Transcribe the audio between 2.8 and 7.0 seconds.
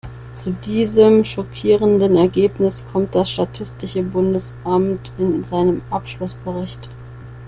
kommt das statistische Bundesamt in seinem Abschlussbericht.